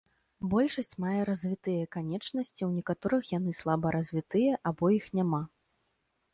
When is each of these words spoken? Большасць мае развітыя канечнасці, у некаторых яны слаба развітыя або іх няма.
Большасць 0.53 0.95
мае 1.03 1.21
развітыя 1.29 1.89
канечнасці, 1.97 2.61
у 2.69 2.71
некаторых 2.79 3.31
яны 3.37 3.51
слаба 3.61 3.87
развітыя 3.99 4.51
або 4.73 4.85
іх 4.99 5.05
няма. 5.21 5.43